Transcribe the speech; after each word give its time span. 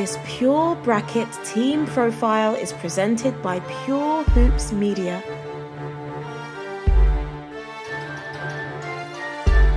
This 0.00 0.18
Pure 0.24 0.76
Bracket 0.76 1.28
team 1.44 1.84
profile 1.84 2.54
is 2.54 2.72
presented 2.72 3.42
by 3.42 3.60
Pure 3.84 4.22
Hoops 4.30 4.72
Media. 4.72 5.22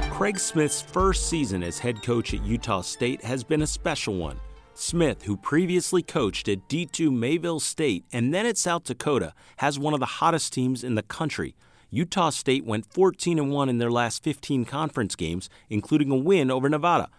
Craig 0.09 0.39
Smith's 0.39 0.81
first 0.81 1.27
season 1.27 1.61
as 1.61 1.77
head 1.77 2.01
coach 2.01 2.33
at 2.33 2.41
Utah 2.45 2.79
State 2.79 3.21
has 3.21 3.43
been 3.43 3.63
a 3.63 3.67
special 3.67 4.15
one. 4.15 4.39
Smith, 4.73 5.23
who 5.23 5.35
previously 5.35 6.01
coached 6.01 6.47
at 6.47 6.69
D2 6.69 7.11
Mayville 7.11 7.59
State 7.59 8.05
and 8.13 8.33
then 8.33 8.45
at 8.45 8.57
South 8.57 8.85
Dakota, 8.85 9.33
has 9.57 9.77
one 9.77 9.93
of 9.93 9.99
the 9.99 10.05
hottest 10.05 10.53
teams 10.53 10.85
in 10.85 10.95
the 10.95 11.03
country. 11.03 11.53
Utah 11.89 12.29
State 12.29 12.63
went 12.63 12.85
14 12.85 13.49
1 13.49 13.67
in 13.67 13.77
their 13.77 13.91
last 13.91 14.23
15 14.23 14.63
conference 14.63 15.17
games, 15.17 15.49
including 15.69 16.11
a 16.11 16.15
win 16.15 16.49
over 16.49 16.69
Nevada. 16.69 17.09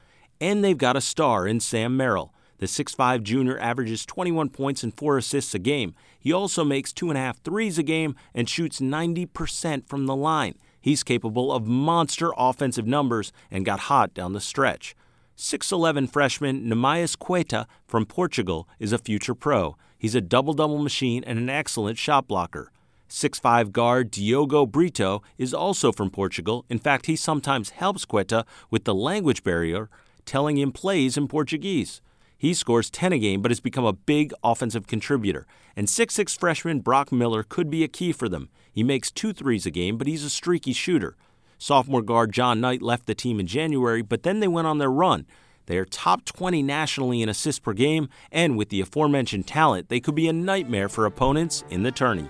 And 0.41 0.65
they've 0.65 0.79
got 0.79 0.97
a 0.97 1.03
star 1.03 1.47
in 1.47 1.61
Sam 1.61 1.99
Merrill. 1.99 2.34
The 2.59 2.67
6'5 2.67 3.23
junior 3.23 3.59
averages 3.59 4.07
21 4.07 4.51
points 4.51 4.83
and 4.83 4.97
4 4.97 5.19
assists 5.19 5.55
a 5.55 5.59
game. 5.59 5.95
He 6.19 6.33
also 6.33 6.65
makes 6.65 6.93
two 6.93 7.09
and 7.09 7.19
a 7.19 7.21
half 7.21 7.39
threes 7.43 7.79
a 7.79 7.83
game 7.83 8.15
and 8.35 8.49
shoots 8.49 8.81
90% 8.81 9.87
from 9.87 10.07
the 10.07 10.17
line. 10.17 10.55
He's 10.81 11.03
capable 11.03 11.51
of 11.51 11.67
monster 11.67 12.33
offensive 12.37 12.87
numbers 12.87 13.33
and 13.51 13.65
got 13.65 13.81
hot 13.81 14.15
down 14.15 14.33
the 14.35 14.41
stretch. 14.41 14.95
6'11 15.37 16.11
freshman 16.11 16.65
Neemias 16.67 17.19
Queta 17.19 17.67
from 17.87 18.07
Portugal 18.07 18.69
is 18.79 18.93
a 18.93 18.99
future 18.99 19.35
pro. 19.35 19.77
He's 19.99 20.15
a 20.15 20.21
double 20.21 20.53
double 20.53 20.79
machine 20.79 21.25
and 21.25 21.39
an 21.39 21.49
excellent 21.49 21.99
shot 21.99 22.29
blocker. 22.29 22.71
6'5 23.09 23.73
guard 23.73 24.11
Diogo 24.11 24.67
Brito 24.67 25.23
is 25.39 25.55
also 25.55 25.93
from 25.93 26.11
Portugal. 26.11 26.65
In 26.69 26.79
fact, 26.79 27.07
he 27.07 27.17
sometimes 27.17 27.71
helps 27.71 28.05
Queta 28.05 28.45
with 28.71 28.85
the 28.85 28.95
language 28.95 29.43
barrier, 29.43 29.89
telling 30.25 30.59
him 30.59 30.73
plays 30.73 31.17
in 31.17 31.29
Portuguese. 31.29 32.01
He 32.45 32.53
scores 32.53 32.91
10 32.91 33.15
a 33.15 33.19
game 33.19 33.41
but 33.41 33.51
has 33.51 33.61
become 33.61 33.87
a 33.87 33.95
big 33.95 34.35
offensive 34.45 34.87
contributor. 34.87 35.47
And 35.75 35.87
6'6 35.87 36.39
freshman 36.39 36.81
Brock 36.81 37.11
Miller 37.11 37.43
could 37.43 37.71
be 37.71 37.83
a 37.83 37.89
key 37.89 38.13
for 38.13 38.29
them. 38.29 38.51
He 38.71 38.83
makes 38.83 39.11
two 39.11 39.33
threes 39.33 39.65
a 39.65 39.71
game, 39.71 39.97
but 39.97 40.07
he's 40.07 40.25
a 40.25 40.29
streaky 40.29 40.75
shooter. 40.75 41.17
Sophomore 41.57 42.03
guard 42.03 42.33
John 42.33 42.61
Knight 42.61 42.83
left 42.83 43.07
the 43.07 43.15
team 43.15 43.41
in 43.41 43.47
January, 43.47 44.03
but 44.03 44.25
then 44.25 44.41
they 44.41 44.47
went 44.47 44.67
on 44.67 44.77
their 44.77 44.91
run. 44.91 45.25
They 45.65 45.79
are 45.79 45.87
top 45.87 46.27
20 46.27 46.63
nationally 46.63 47.23
in 47.23 47.31
assists 47.31 47.61
per 47.61 47.73
game, 47.73 48.11
and 48.31 48.59
with 48.59 48.69
the 48.69 48.83
aforementioned 48.83 49.47
talent, 49.47 49.89
they 49.89 49.99
could 49.99 50.15
be 50.15 50.29
a 50.29 50.33
nightmare 50.35 50.91
for 50.91 51.07
opponents 51.07 51.65
in 51.71 51.83
the 51.83 51.93
tourney. 51.93 52.29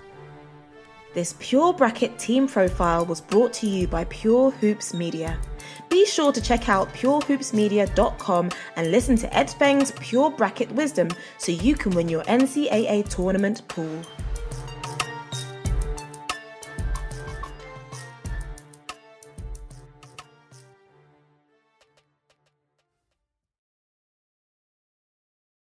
This 1.15 1.33
Pure 1.39 1.75
Bracket 1.75 2.19
team 2.19 2.45
profile 2.45 3.05
was 3.05 3.21
brought 3.21 3.53
to 3.53 3.67
you 3.67 3.87
by 3.87 4.03
Pure 4.03 4.51
Hoops 4.51 4.93
Media. 4.93 5.39
Be 5.87 6.05
sure 6.05 6.33
to 6.33 6.41
check 6.41 6.67
out 6.67 6.93
purehoopsmedia.com 6.93 8.51
and 8.75 8.91
listen 8.91 9.15
to 9.19 9.33
Ed 9.33 9.49
Feng's 9.49 9.93
Pure 9.93 10.31
Bracket 10.31 10.69
Wisdom 10.73 11.07
so 11.37 11.53
you 11.53 11.73
can 11.73 11.93
win 11.93 12.09
your 12.09 12.23
NCAA 12.23 13.07
tournament 13.07 13.65
pool. 13.69 14.01